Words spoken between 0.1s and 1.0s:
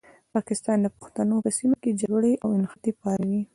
پاکستان د